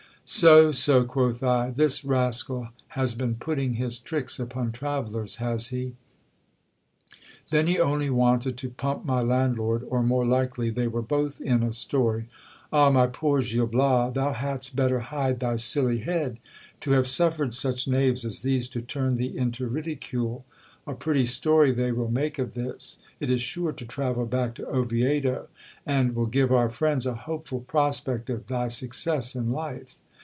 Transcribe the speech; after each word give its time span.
So, 0.23 0.71
so! 0.71 1.03
quoth 1.03 1.43
I, 1.43 1.71
this 1.71 2.05
rascal 2.05 2.69
has 2.89 3.15
been 3.15 3.35
putting 3.35 3.73
his 3.73 3.99
tricks 3.99 4.39
upon 4.39 4.71
travellers, 4.71 5.37
has 5.43 5.69
he? 5.69 5.95
Then 7.49 7.67
he 7.67 7.77
only 7.81 8.09
wanted 8.09 8.55
to 8.59 8.69
pump 8.69 9.03
my 9.03 9.19
landlord! 9.21 9.85
or 9.89 10.01
more 10.01 10.25
likely 10.25 10.69
they 10.69 10.87
were 10.87 11.01
both 11.01 11.41
in 11.41 11.63
a 11.63 11.73
story. 11.73 12.29
Ah! 12.71 12.89
my 12.89 13.07
poor 13.07 13.41
Gil 13.41 13.67
Bias, 13.67 14.13
thou 14.13 14.31
hadst 14.31 14.73
better 14.73 14.99
hide 14.99 15.41
thy 15.41 15.57
silly 15.57 15.97
head! 15.97 16.39
To 16.79 16.91
have 16.91 17.07
suffered 17.07 17.53
such 17.53 17.85
knaves 17.85 18.23
as 18.23 18.41
these 18.41 18.69
to 18.69 18.81
turn 18.81 19.15
thee 19.17 19.35
into 19.37 19.67
ridicule! 19.67 20.45
A 20.87 20.93
pretty 20.93 21.25
story 21.25 21.73
they 21.73 21.91
will 21.91 22.09
make 22.09 22.39
of 22.39 22.53
this! 22.53 22.99
It 23.19 23.29
is 23.29 23.41
sure 23.41 23.73
to 23.73 23.85
travel 23.85 24.25
back 24.25 24.53
to 24.55 24.67
Oviedo; 24.67 25.49
and 25.85 26.15
will 26.15 26.25
give 26.25 26.53
our 26.53 26.69
friends 26.69 27.05
a 27.05 27.15
hopeful 27.15 27.59
prospect 27.59 28.29
of 28.29 28.47
thy 28.47 28.69
success 28.69 29.35
in 29.35 29.51
life. 29.51 29.97